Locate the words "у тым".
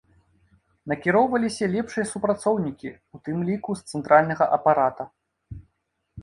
3.17-3.37